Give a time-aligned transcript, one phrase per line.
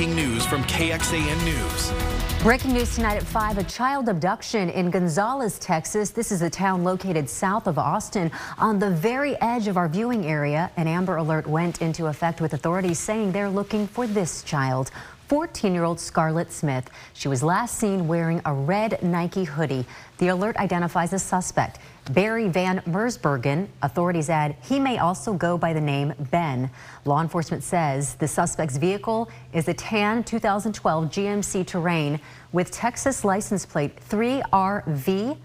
[0.00, 2.42] breaking news from KXAN News.
[2.42, 6.08] Breaking news tonight at 5, a child abduction in Gonzales, Texas.
[6.08, 10.24] This is a town located south of Austin on the very edge of our viewing
[10.24, 10.70] area.
[10.78, 14.90] An Amber Alert went into effect with authorities saying they're looking for this child.
[15.30, 16.90] 14-year-old Scarlett Smith.
[17.12, 19.86] She was last seen wearing a red Nike hoodie.
[20.18, 21.78] The alert identifies a suspect,
[22.10, 23.68] Barry Van Mersbergen.
[23.80, 26.68] Authorities add he may also go by the name Ben.
[27.04, 32.18] Law enforcement says the suspect's vehicle is a tan 2012 GMC Terrain
[32.50, 35.36] with Texas license plate 3RVWG.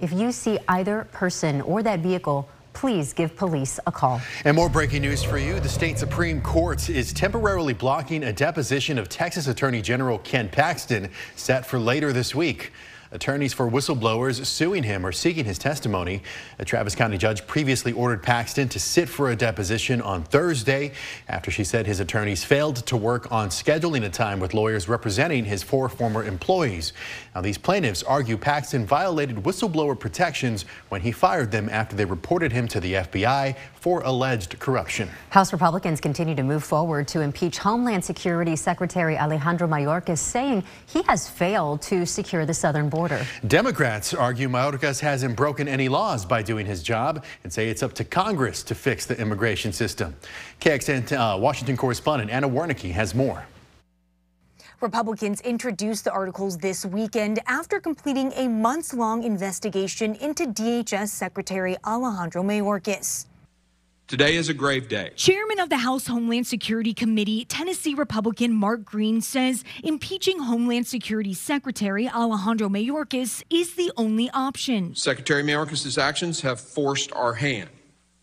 [0.00, 4.20] If you see either person or that vehicle, please give police a call.
[4.44, 5.60] And more breaking news for you.
[5.60, 11.08] The state Supreme Court is temporarily blocking a deposition of Texas Attorney General Ken Paxton
[11.36, 12.72] set for later this week.
[13.14, 16.20] Attorneys for whistleblowers suing him are seeking his testimony.
[16.58, 20.90] A Travis County judge previously ordered Paxton to sit for a deposition on Thursday
[21.28, 25.44] after she said his attorneys failed to work on scheduling a time with lawyers representing
[25.44, 26.92] his four former employees.
[27.36, 32.50] Now, these plaintiffs argue Paxton violated whistleblower protections when he fired them after they reported
[32.50, 35.08] him to the FBI for alleged corruption.
[35.30, 41.02] House Republicans continue to move forward to impeach Homeland Security Secretary Alejandro Mayorkas, saying he
[41.02, 43.26] has failed to secure the southern border border.
[43.46, 47.92] Democrats argue Mayorkas hasn't broken any laws by doing his job and say it's up
[47.94, 50.14] to Congress to fix the immigration system.
[50.60, 53.44] KXAN uh, Washington correspondent Anna Wiernicki has more.
[54.80, 61.76] Republicans introduced the articles this weekend after completing a months long investigation into DHS Secretary
[61.84, 63.26] Alejandro Mayorkas.
[64.06, 65.12] Today is a grave day.
[65.16, 71.32] Chairman of the House Homeland Security Committee, Tennessee Republican Mark Green says impeaching Homeland Security
[71.32, 74.94] Secretary Alejandro Mayorkas is the only option.
[74.94, 77.70] Secretary Mayorkas' actions have forced our hand.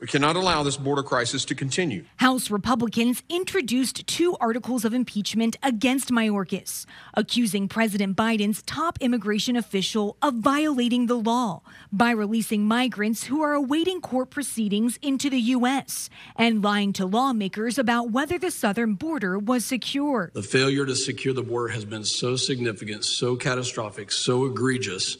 [0.02, 2.06] We cannot allow this border crisis to continue.
[2.18, 10.18] House Republicans introduced two articles of impeachment against Mayorkas, accusing President Biden's top immigration official
[10.24, 11.62] of violating the law
[11.92, 16.10] by releasing migrants who are awaiting court proceedings into the U.S.
[16.36, 20.32] and lying to lawmakers about whether the southern border was secure.
[20.34, 25.18] The failure to secure the border has been so significant, so catastrophic, so egregious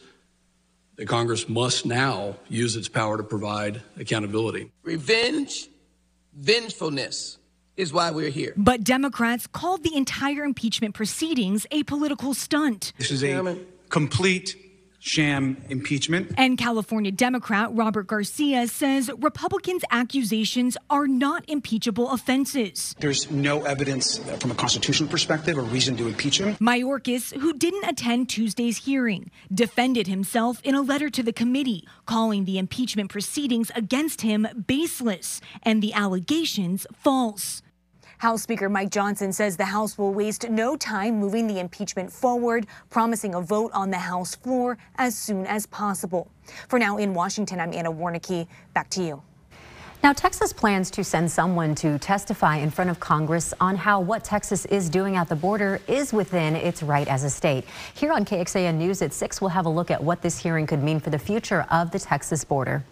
[1.02, 4.70] that Congress must now use its power to provide accountability.
[4.84, 5.68] Revenge,
[6.36, 7.40] vengefulness
[7.76, 8.54] is why we're here.
[8.56, 12.94] But Democrats called the entire impeachment proceedings a political stunt.
[13.00, 13.58] This is a
[13.90, 14.56] complete
[15.02, 16.32] sham impeachment.
[16.38, 22.96] And California Democrat Robert Garcia says Republicans' accusations are not impeachable offenses.
[23.00, 26.56] There's no evidence from a constitutional perspective or reason to impeach him.
[26.58, 32.46] Mayorkas, who didn't attend Tuesday's hearing, defended himself in a letter to the committee, calling
[32.46, 37.64] the impeachment proceedings against him baseless and the allegations false.
[38.22, 42.68] House Speaker Mike Johnson says the House will waste no time moving the impeachment forward,
[42.92, 46.30] promising a vote on the House floor as soon as possible.
[46.68, 48.46] For now, in Washington, I'm Anna Wiernicki.
[48.76, 49.24] Back to you.
[50.04, 54.24] Now, Texas plans to send someone to testify in front of Congress on how what
[54.24, 57.66] Texas is doing at the border is within its right as a state.
[57.96, 60.84] Here on KXAN News at 6, we'll have a look at what this hearing could
[60.84, 62.84] mean for the future of the Texas border.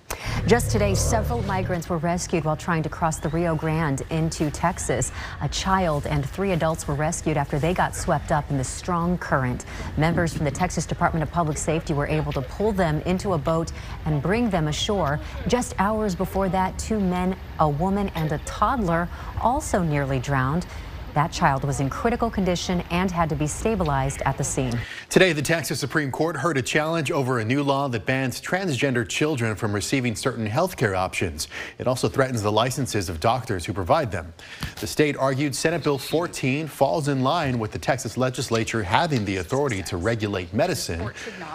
[0.47, 5.11] Just today, several migrants were rescued while trying to cross the Rio Grande into Texas.
[5.41, 9.17] A child and three adults were rescued after they got swept up in the strong
[9.17, 9.65] current.
[9.97, 13.37] Members from the Texas Department of Public Safety were able to pull them into a
[13.37, 13.71] boat
[14.05, 15.19] and bring them ashore.
[15.47, 19.07] Just hours before that, two men, a woman, and a toddler
[19.41, 20.65] also nearly drowned.
[21.13, 24.77] That child was in critical condition and had to be stabilized at the scene.
[25.09, 29.07] Today, the Texas Supreme Court heard a challenge over a new law that bans transgender
[29.07, 31.47] children from receiving certain health care options.
[31.77, 34.33] It also threatens the licenses of doctors who provide them.
[34.79, 39.37] The state argued Senate Bill 14 falls in line with the Texas legislature having the
[39.37, 41.11] authority to regulate medicine,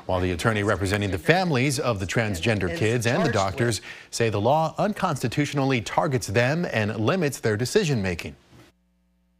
[0.06, 4.40] while the attorney representing the families of the transgender kids and the doctors say the
[4.40, 8.34] law unconstitutionally targets them and limits their decision making.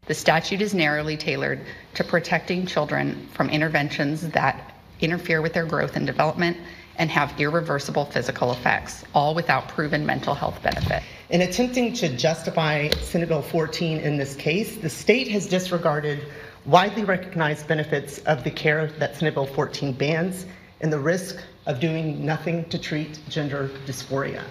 [0.06, 1.60] The statute is narrowly tailored
[1.94, 6.58] to protecting children from interventions that interfere with their growth and development
[6.96, 11.02] and have irreversible physical effects, all without proven mental health benefit.
[11.30, 16.20] In attempting to justify Senate Bill 14 in this case, the state has disregarded
[16.66, 20.46] widely recognized benefits of the care that Senate Bill 14 bans
[20.80, 24.44] and the risk of doing nothing to treat gender dysphoria.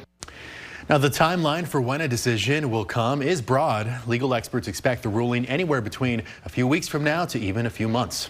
[0.89, 4.05] Now, the timeline for when a decision will come is broad.
[4.05, 7.69] Legal experts expect the ruling anywhere between a few weeks from now to even a
[7.69, 8.29] few months.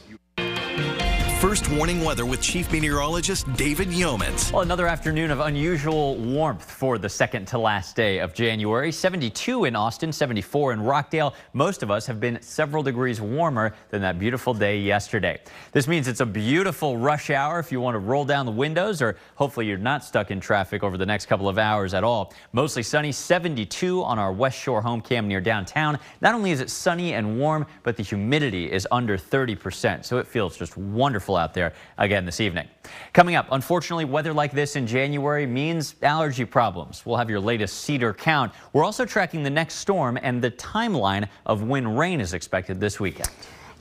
[1.44, 4.54] First warning weather with Chief Meteorologist David Yeomans.
[4.54, 8.94] Well, another afternoon of unusual warmth for the second to last day of January.
[8.94, 11.36] 72 in Austin, 74 in Rockdale.
[11.52, 15.38] Most of us have been several degrees warmer than that beautiful day yesterday.
[15.74, 19.02] This means it's a beautiful rush hour if you want to roll down the windows
[19.02, 22.34] or hopefully you're not stuck in traffic over the next couple of hours at all.
[22.54, 26.00] Mostly sunny, 72 on our West Shore home cam near downtown.
[26.22, 30.26] Not only is it sunny and warm, but the humidity is under 30%, so it
[30.26, 32.68] feels just wonderful out there again this evening.
[33.14, 37.06] Coming up, unfortunately, weather like this in January means allergy problems.
[37.06, 38.54] We'll have your latest cedar count.
[38.74, 43.00] We're also tracking the next storm and the timeline of when rain is expected this
[43.00, 43.30] weekend.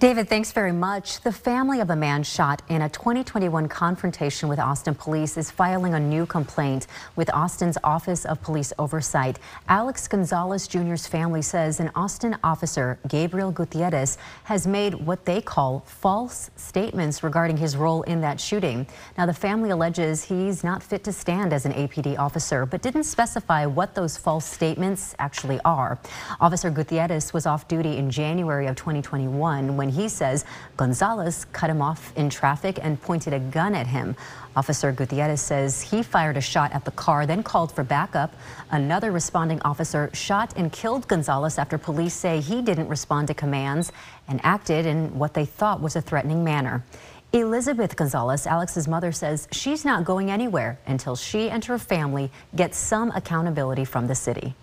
[0.02, 1.20] David, thanks very much.
[1.20, 5.94] The family of a man shot in a 2021 confrontation with Austin police is filing
[5.94, 9.38] a new complaint with Austin's Office of Police Oversight.
[9.68, 15.84] Alex Gonzalez Jr.'s family says an Austin officer, Gabriel Gutierrez, has made what they call
[15.86, 18.88] false statements regarding his role in that shooting.
[19.16, 23.04] Now, the family alleges he's not fit to stand as an APD officer, but didn't
[23.04, 26.00] specify what those false statements actually are.
[26.40, 30.44] Officer Gutierrez was off duty in January of 2021 when he says
[30.76, 34.16] Gonzalez cut him off in traffic and pointed a gun at him.
[34.56, 38.34] Officer Gutierrez says he fired a shot at the car, then called for backup.
[38.70, 43.92] Another responding officer shot and killed Gonzalez after police say he didn't respond to commands
[44.28, 46.84] and acted in what they thought was a threatening manner.
[47.32, 52.74] Elizabeth Gonzalez, Alex's mother, says she's not going anywhere until she and her family get
[52.74, 54.54] some accountability from the city.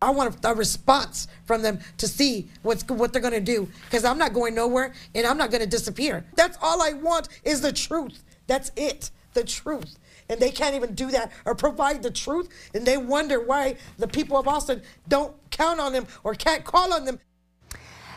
[0.00, 4.18] I want a response from them to see what's what they're to do because I'm
[4.18, 6.24] not going nowhere and I'm not to disappear.
[6.34, 8.22] That's all I want is the truth.
[8.46, 9.98] That's it, the truth.
[10.28, 12.48] And they can't even do that or provide the truth.
[12.74, 16.92] And they wonder why the people of Austin don't count on them or can't call
[16.92, 17.18] on them.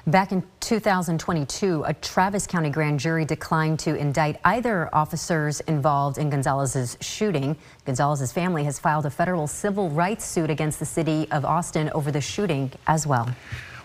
[0.10, 6.32] Back in 2022, a Travis County grand jury declined to indict either officers involved in
[6.32, 7.56] Gonzalez's shooting.
[7.86, 12.12] Gonzalez's family has filed a federal civil rights suit against the city of Austin over
[12.12, 13.30] the shooting as well.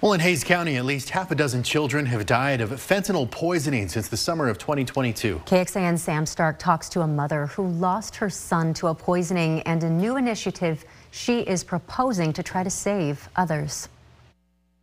[0.01, 3.91] Well, in Hays County, at least half a dozen children have died of fentanyl poisoning
[3.91, 5.43] since the summer of 2022.
[5.45, 9.85] KXAN Sam Stark talks to a mother who lost her son to a poisoning and
[9.85, 13.91] a new initiative she is proposing to try to save others.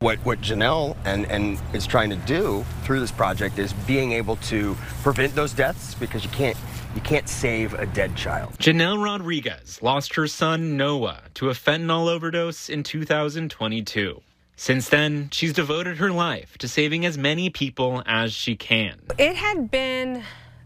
[0.01, 4.35] What, what Janelle and, and is trying to do through this project is being able
[4.37, 6.57] to prevent those deaths because you can't
[6.95, 8.57] you can't save a dead child.
[8.57, 14.19] Janelle Rodriguez lost her son Noah to a fentanyl overdose in 2022.
[14.55, 18.99] Since then, she's devoted her life to saving as many people as she can.
[19.19, 20.23] It had been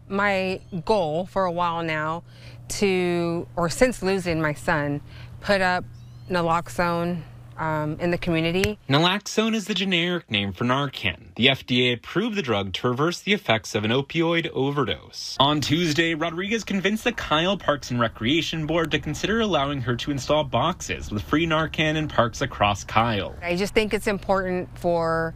[0.08, 2.22] my goal for a while now
[2.68, 5.02] to, or since losing my son,
[5.42, 5.84] put up
[6.30, 7.20] naloxone
[7.58, 8.78] um, in the community.
[8.88, 11.34] Naloxone is the generic name for Narcan.
[11.36, 15.36] The FDA approved the drug to reverse the effects of an opioid overdose.
[15.40, 20.10] On Tuesday, Rodriguez convinced the Kyle Parks and Recreation Board to consider allowing her to
[20.10, 23.34] install boxes with free Narcan in parks across Kyle.
[23.42, 25.34] I just think it's important for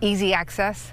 [0.00, 0.92] easy access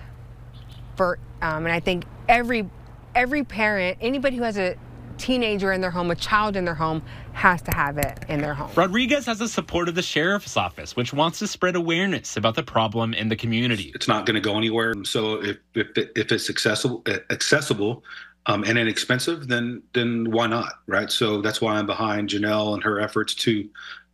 [0.96, 2.70] for, um, and I think every
[3.16, 4.76] every parent, anybody who has a
[5.18, 7.02] teenager in their home, a child in their home,
[7.34, 8.72] has to have it in their home.
[8.76, 12.64] Rodriguez has the support of the sheriff's office, which wants to spread awareness about the
[12.64, 13.92] problem in the community.
[13.96, 14.94] It's not going to go anywhere.
[15.04, 18.04] So if if, if it's accessible, accessible.
[18.50, 21.12] Um, and inexpensive, then then why not, right?
[21.12, 23.70] So that's why I'm behind Janelle and her efforts to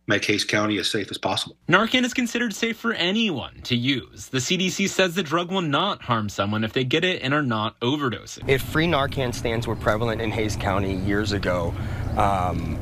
[0.06, 1.56] make Hays County as safe as possible.
[1.68, 4.28] Narcan is considered safe for anyone to use.
[4.28, 7.42] The CDC says the drug will not harm someone if they get it and are
[7.42, 8.48] not overdosing.
[8.48, 11.74] If free Narcan stands were prevalent in Hays County years ago,
[12.16, 12.76] um,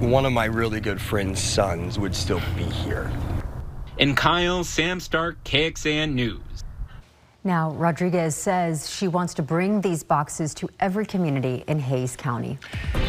[0.00, 3.10] one of my really good friend's sons would still be here.
[3.98, 6.64] In Kyle, Sam Stark, KXAN News.
[7.48, 12.58] Now, Rodriguez says she wants to bring these boxes to every community in Hays County.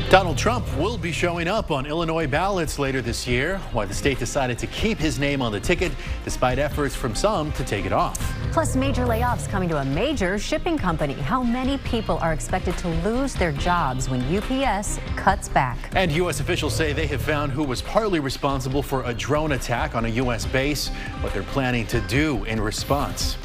[0.10, 4.18] Donald Trump will be showing up on Illinois ballots later this year, why the state
[4.18, 5.92] decided to keep his name on the ticket
[6.24, 8.18] despite efforts from some to take it off.
[8.54, 11.16] Plus, major layoffs coming to a major shipping company.
[11.16, 15.78] How many people are expected to lose their jobs when UPS cuts back?
[15.96, 16.40] And U.S.
[16.40, 20.10] officials say they have found who was partly responsible for a drone attack on a
[20.24, 20.46] U.S.
[20.46, 20.88] base,
[21.20, 23.36] what they're planning to do in response.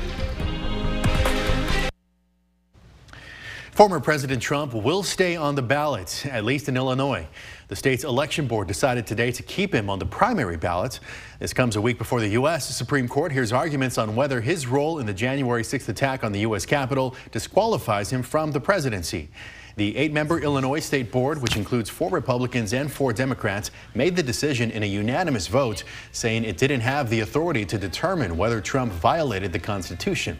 [3.75, 7.27] Former President Trump will stay on the ballot, at least in Illinois.
[7.67, 11.01] The state's election board decided today to keep him on the primary ballot.
[11.41, 12.69] This comes a week before the U.S.
[12.69, 16.39] Supreme Court hears arguments on whether his role in the January 6th attack on the
[16.43, 16.65] U.S.
[16.65, 19.29] Capitol disqualifies him from the presidency.
[19.75, 24.71] The eight-member Illinois State Board, which includes four Republicans and four Democrats, made the decision
[24.71, 29.53] in a unanimous vote, saying it didn't have the authority to determine whether Trump violated
[29.53, 30.39] the Constitution.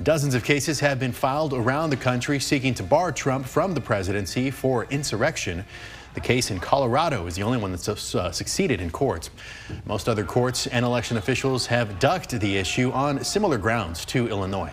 [0.00, 3.80] Dozens of cases have been filed around the country seeking to bar Trump from the
[3.80, 5.64] presidency for insurrection.
[6.14, 9.28] The case in Colorado is the only one that's uh, succeeded in court.
[9.86, 14.72] Most other courts and election officials have ducked the issue on similar grounds to Illinois.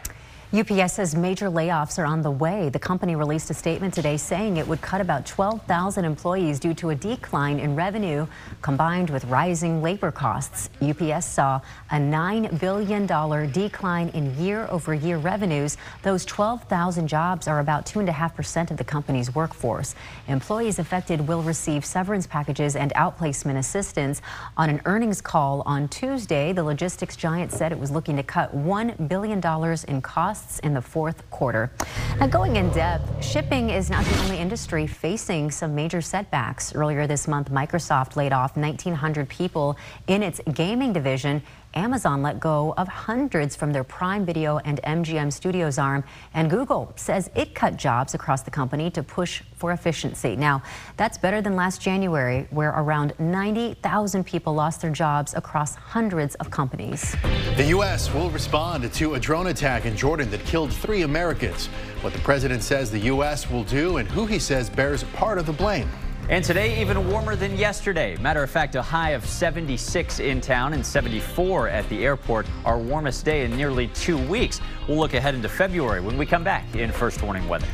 [0.56, 2.70] UPS says major layoffs are on the way.
[2.70, 6.92] The company released a statement today saying it would cut about 12,000 employees due to
[6.92, 8.26] a decline in revenue
[8.62, 10.70] combined with rising labor costs.
[10.82, 11.60] UPS saw
[11.92, 13.06] a $9 billion
[13.52, 15.76] decline in year over year revenues.
[16.04, 19.94] Those 12,000 jobs are about 2.5% of the company's workforce.
[20.30, 24.22] Employees affected will receive severance packages and outplacement assistance.
[24.56, 28.56] On an earnings call on Tuesday, the logistics giant said it was looking to cut
[28.56, 29.42] $1 billion
[29.90, 31.72] in costs costs in the fourth quarter.
[32.20, 36.74] Now, going in depth, shipping is not the only industry facing some major setbacks.
[36.76, 41.42] Earlier this month, Microsoft laid off 1,900 people in its gaming division
[41.76, 46.04] Amazon let go of hundreds from their Prime Video and MGM Studios arm,
[46.34, 50.36] and Google says it cut jobs across the company to push for efficiency.
[50.36, 50.64] Now,
[50.98, 56.50] that's better than last January, where around 90,000 people lost their jobs across hundreds of
[56.50, 57.16] companies.
[57.58, 58.14] The U.S.
[58.14, 61.68] will respond to a drone attack in Jordan that killed three Americans.
[62.02, 63.50] What the president says the U.S.
[63.50, 65.90] will do and who he says bears part of the blame.
[66.28, 68.18] And today, even warmer than yesterday.
[68.18, 72.80] Matter of fact, a high of 76 in town and 74 at the airport, our
[72.80, 74.60] warmest day in nearly two weeks.
[74.88, 77.68] We'll look ahead into February when we come back in First Warning Weather.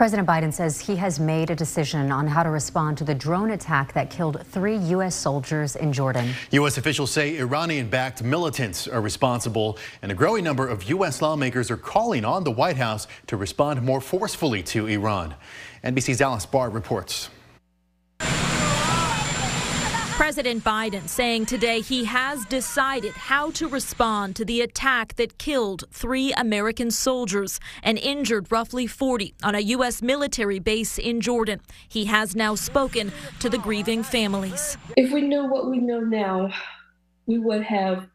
[0.00, 3.50] President Biden says he has made a decision on how to respond to the drone
[3.50, 5.14] attack that killed three U.S.
[5.14, 6.30] soldiers in Jordan.
[6.52, 6.78] U.S.
[6.78, 11.20] officials say Iranian-backed militants are responsible, and a growing number of U.S.
[11.20, 15.34] lawmakers are calling on the White House to respond more forcefully to Iran.
[15.84, 17.28] NBC's Alice Barr reports.
[20.20, 25.84] President Biden saying today he has decided how to respond to the attack that killed
[25.90, 30.02] three American soldiers and injured roughly 40 on a U.S.
[30.02, 31.62] military base in Jordan.
[31.88, 34.76] He has now spoken to the grieving families.
[34.94, 36.50] If we knew what we know now,
[37.24, 38.06] we would have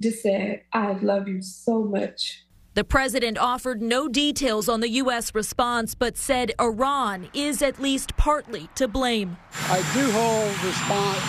[0.00, 2.44] just said, I love you so much.
[2.74, 5.34] The president offered no details on the U.S.
[5.34, 9.36] response, but said Iran is at least partly to blame.
[9.68, 10.48] I do hold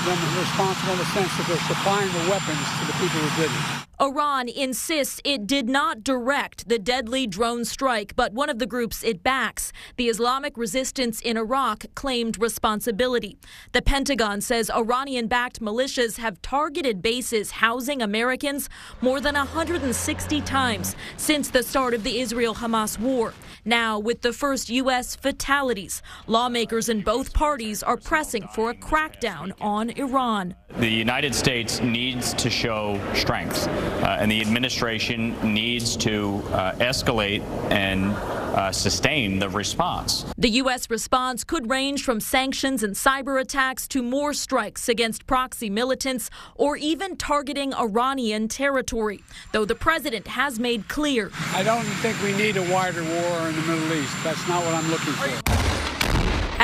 [0.08, 3.52] them responsible in the sense that they're supplying the weapons to the people who did
[3.52, 3.84] it.
[4.02, 9.04] Iran insists it did not direct the deadly drone strike, but one of the groups
[9.04, 13.38] it backs, the Islamic Resistance in Iraq, claimed responsibility.
[13.72, 18.68] The Pentagon says Iranian backed militias have targeted bases housing Americans
[19.00, 23.34] more than 160 times since the start of the Israel Hamas war.
[23.66, 25.16] Now, with the first U.S.
[25.16, 30.56] fatalities, lawmakers in both parties are pressing for a crackdown on Iran.
[30.78, 37.42] The United States needs to show strength, uh, and the administration needs to uh, escalate
[37.72, 38.12] and
[38.54, 40.26] uh, sustain the response.
[40.38, 40.90] The U.S.
[40.90, 46.78] response could range from sanctions and cyber attacks to more strikes against proxy militants or
[46.78, 49.24] even targeting Iranian territory,
[49.54, 51.23] though the president has made clear.
[51.54, 54.16] I don't think we need a wider war in the Middle East.
[54.24, 55.74] That's not what I'm looking for.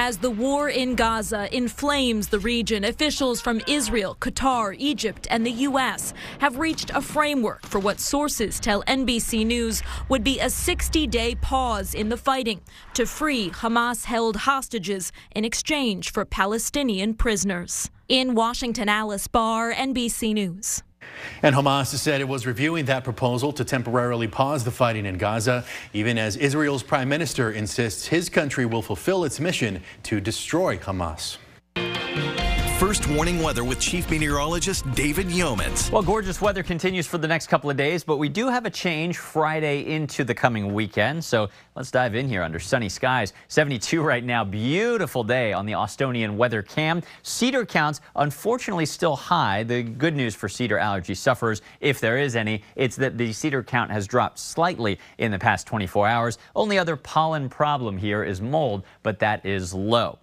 [0.02, 5.52] As the war in Gaza inflames the region, officials from Israel, Qatar, Egypt, and the
[5.68, 6.14] U.S.
[6.40, 11.36] have reached a framework for what sources tell NBC News would be a 60 day
[11.36, 12.62] pause in the fighting
[12.94, 17.90] to free Hamas held hostages in exchange for Palestinian prisoners.
[18.08, 20.82] In Washington, Alice Barr, NBC News.
[21.44, 25.66] And Hamas said it was reviewing that proposal to temporarily pause the fighting in Gaza,
[25.94, 31.38] even as Israel's prime minister insists his country will fulfill its mission to destroy Hamas.
[32.80, 35.92] First warning weather with Chief Meteorologist David Yeomans.
[35.92, 38.70] Well, gorgeous weather continues for the next couple of days, but we do have a
[38.70, 41.26] change Friday into the coming weekend.
[41.26, 41.50] So
[41.80, 43.32] let's dive in here under sunny skies.
[43.48, 44.44] 72 right now.
[44.44, 47.02] Beautiful day on the Austonian weather cam.
[47.24, 49.64] Cedar counts, unfortunately, still high.
[49.64, 53.64] The good news for cedar allergy sufferers, if there is any, it's that the cedar
[53.64, 56.38] count has dropped slightly in the past 24 hours.
[56.54, 60.20] Only other pollen problem here is mold, but that is low.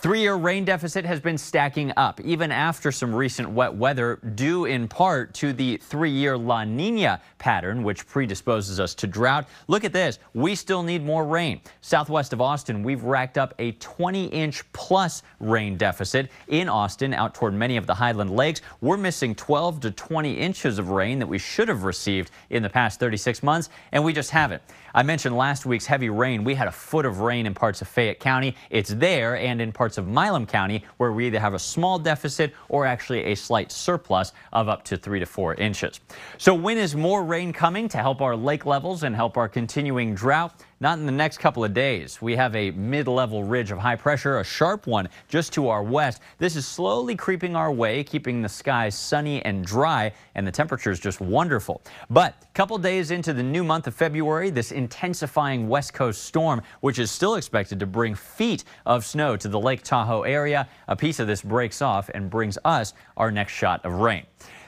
[0.00, 4.86] Three-year rain deficit has been stacking up even after some recent wet weather due in
[4.86, 9.48] part to the three-year La Nina pattern, which predisposes us to drought.
[9.66, 10.20] Look at this.
[10.34, 11.60] We still need more rain.
[11.80, 17.54] Southwest of Austin, we've racked up a 20-inch plus rain deficit in Austin out toward
[17.54, 18.60] many of the Highland Lakes.
[18.80, 22.70] We're missing 12 to 20 inches of rain that we should have received in the
[22.70, 24.62] past 36 months, and we just haven't.
[24.94, 26.44] I mentioned last week's heavy rain.
[26.44, 28.56] We had a foot of rain in parts of Fayette County.
[28.70, 32.54] It's there and in parts of Milam County where we either have a small deficit
[32.68, 36.00] or actually a slight surplus of up to three to four inches.
[36.38, 40.14] So when is more rain coming to help our lake levels and help our continuing
[40.14, 40.64] drought?
[40.80, 42.22] Not in the next couple of days.
[42.22, 46.22] We have a mid-level ridge of high pressure, a sharp one just to our west.
[46.38, 50.92] This is slowly creeping our way, keeping the skies sunny and dry, and the temperature
[50.92, 51.82] is just wonderful.
[52.10, 56.62] But a couple days into the new month of February, this intensifying west coast storm,
[56.80, 60.94] which is still expected to bring feet of snow to the Lake Tahoe area, a
[60.94, 64.24] piece of this breaks off and brings us our next shot of rain.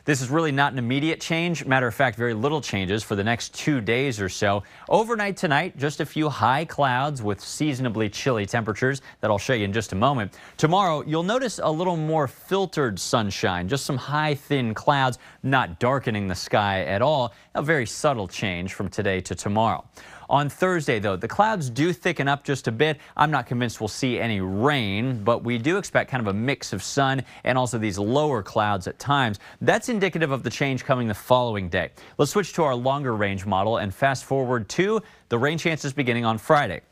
[0.06, 1.66] This is really not an immediate change.
[1.66, 4.62] Matter of fact, very little changes for the next two days or so.
[4.88, 9.64] Overnight tonight, just a few high clouds with seasonably chilly temperatures that I'll show you
[9.64, 10.38] in just a moment.
[10.56, 16.28] Tomorrow, you'll notice a little more filtered sunshine, just some high, thin clouds, not darkening
[16.28, 17.34] the sky at all.
[17.54, 19.84] A very subtle change from today to tomorrow.
[20.30, 23.00] On Thursday, though, the clouds do thicken up just a bit.
[23.16, 26.72] I'm not convinced we'll see any rain, but we do expect kind of a mix
[26.72, 29.40] of sun and also these lower clouds at times.
[29.60, 31.90] That's indicative of the change coming the following day.
[32.16, 36.24] Let's switch to our longer range model and fast forward to the rain chances beginning
[36.24, 36.82] on Friday.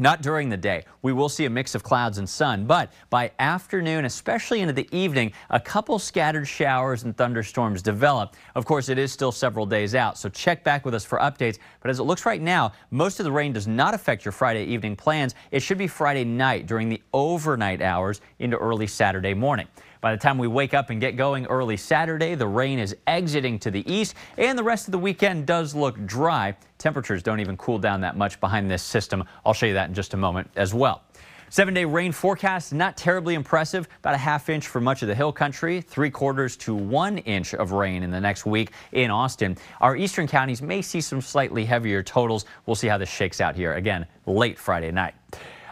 [0.00, 0.84] Not during the day.
[1.02, 4.88] We will see a mix of clouds and sun, but by afternoon, especially into the
[4.96, 8.36] evening, a couple scattered showers and thunderstorms develop.
[8.54, 11.58] Of course, it is still several days out, so check back with us for updates.
[11.80, 14.64] But as it looks right now, most of the rain does not affect your Friday
[14.64, 15.34] evening plans.
[15.50, 19.66] It should be Friday night during the overnight hours into early Saturday morning.
[20.00, 23.58] By the time we wake up and get going early Saturday, the rain is exiting
[23.60, 26.56] to the east, and the rest of the weekend does look dry.
[26.78, 29.24] Temperatures don't even cool down that much behind this system.
[29.44, 31.02] I'll show you that in just a moment as well.
[31.50, 33.88] Seven day rain forecast, not terribly impressive.
[34.00, 37.54] About a half inch for much of the hill country, three quarters to one inch
[37.54, 39.56] of rain in the next week in Austin.
[39.80, 42.44] Our eastern counties may see some slightly heavier totals.
[42.66, 45.14] We'll see how this shakes out here again late Friday night.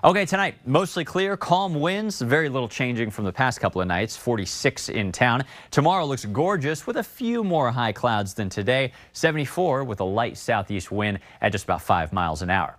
[0.06, 4.16] Okay, tonight, mostly clear, calm winds, very little changing from the past couple of nights,
[4.16, 5.42] 46 in town.
[5.72, 10.36] Tomorrow looks gorgeous with a few more high clouds than today, 74 with a light
[10.36, 12.76] southeast wind at just about 5 miles an hour.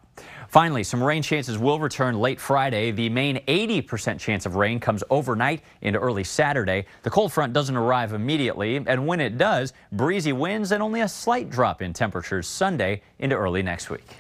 [0.48, 2.92] Finally, some rain chances will return late Friday.
[2.92, 6.86] The main 80% chance of rain comes overnight into early Saturday.
[7.04, 11.10] The cold front doesn't arrive immediately, and when it does, breezy winds and only a
[11.10, 14.16] slight drop in temperatures Sunday into early next week.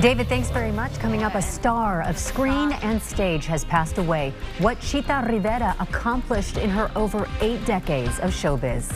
[0.00, 0.98] David, thanks very much.
[0.98, 4.34] Coming up, a star of screen and stage has passed away.
[4.58, 8.94] What Chita Rivera accomplished in her over eight decades of showbiz.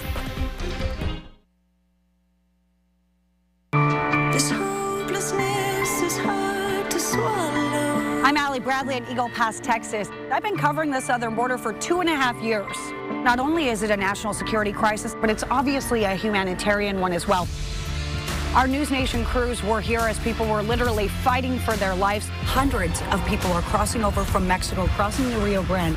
[8.23, 10.11] I'm Ali Bradley in Eagle Pass, Texas.
[10.31, 12.77] I've been covering the southern border for two and a half years.
[13.25, 17.27] Not only is it a national security crisis, but it's obviously a humanitarian one as
[17.27, 17.49] well.
[18.55, 22.29] Our News Nation crews were here as people were literally fighting for their lives.
[22.43, 25.97] Hundreds of people are crossing over from Mexico, crossing the Rio Grande.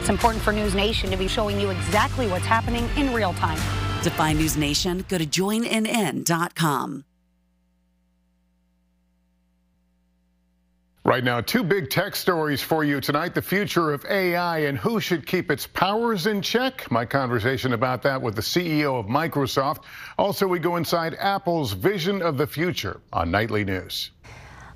[0.00, 3.58] It's important for News Nation to be showing you exactly what's happening in real time.
[4.02, 7.04] To find News Nation, go to joinnn.com.
[11.06, 13.32] Right now, two big tech stories for you tonight.
[13.32, 16.90] The future of AI and who should keep its powers in check.
[16.90, 19.84] My conversation about that with the CEO of Microsoft.
[20.18, 24.10] Also, we go inside Apple's vision of the future on Nightly News.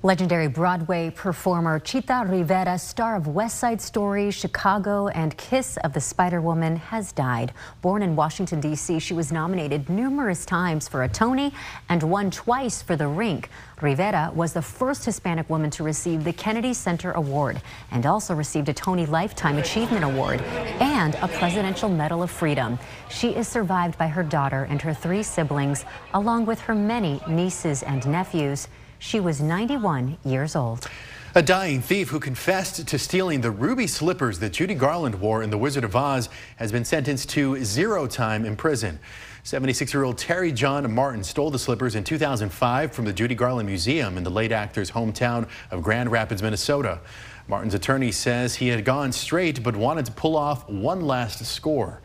[0.03, 6.01] Legendary Broadway performer Chita Rivera, star of West Side Story, Chicago, and Kiss of the
[6.01, 7.53] Spider Woman, has died.
[7.83, 11.53] Born in Washington, D.C., she was nominated numerous times for a Tony
[11.87, 13.49] and won twice for The Rink.
[13.79, 17.61] Rivera was the first Hispanic woman to receive the Kennedy Center Award
[17.91, 20.41] and also received a Tony Lifetime Achievement Award
[20.81, 22.79] and a Presidential Medal of Freedom.
[23.11, 25.85] She is survived by her daughter and her three siblings,
[26.15, 28.67] along with her many nieces and nephews.
[29.03, 30.87] She was 91 years old.
[31.33, 35.49] A dying thief who confessed to stealing the ruby slippers that Judy Garland wore in
[35.49, 38.99] The Wizard of Oz has been sentenced to zero time in prison.
[39.43, 44.23] 76-year-old Terry John Martin stole the slippers in 2005 from the Judy Garland Museum in
[44.23, 46.99] the late actor's hometown of Grand Rapids, Minnesota.
[47.47, 52.01] Martin's attorney says he had gone straight but wanted to pull off one last score.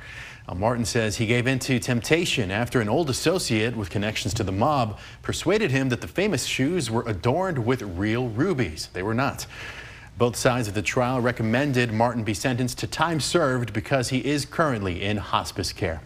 [0.48, 4.44] Now, Martin says he gave in to temptation after an old associate with connections to
[4.44, 8.88] the mob persuaded him that the famous shoes were adorned with real rubies.
[8.92, 9.46] They were not.
[10.18, 14.46] Both sides of the trial recommended Martin be sentenced to time served because he is
[14.46, 16.00] currently in hospice care.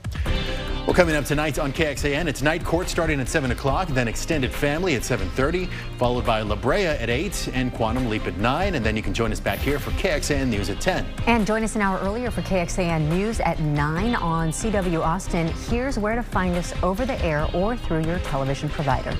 [0.86, 4.50] Well, coming up tonight on KXAN, it's night court starting at 7 o'clock, then extended
[4.50, 8.74] family at 7.30, followed by La Brea at 8 and Quantum Leap at 9.
[8.74, 11.06] And then you can join us back here for KXAN News at 10.
[11.26, 15.48] And join us an hour earlier for KXAN News at 9 on CW Austin.
[15.68, 19.14] Here's where to find us over the air or through your television provider.